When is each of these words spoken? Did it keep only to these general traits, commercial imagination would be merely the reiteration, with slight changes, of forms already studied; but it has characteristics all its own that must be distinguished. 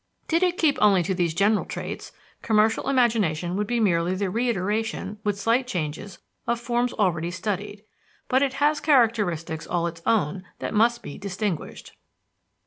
Did 0.27 0.41
it 0.41 0.57
keep 0.57 0.79
only 0.81 1.03
to 1.03 1.13
these 1.13 1.35
general 1.35 1.63
traits, 1.63 2.11
commercial 2.41 2.89
imagination 2.89 3.55
would 3.55 3.67
be 3.67 3.79
merely 3.79 4.15
the 4.15 4.31
reiteration, 4.31 5.19
with 5.23 5.37
slight 5.39 5.67
changes, 5.67 6.17
of 6.47 6.59
forms 6.59 6.91
already 6.93 7.29
studied; 7.29 7.83
but 8.27 8.41
it 8.41 8.53
has 8.53 8.79
characteristics 8.79 9.67
all 9.67 9.85
its 9.85 10.01
own 10.07 10.43
that 10.57 10.73
must 10.73 11.03
be 11.03 11.19
distinguished. 11.19 11.95